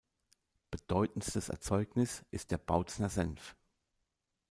Bedeutendstes 0.71 1.49
Erzeugnis 1.49 2.25
ist 2.31 2.49
der 2.49 2.57
Bautz’ner 2.57 3.07
Senf. 3.09 3.55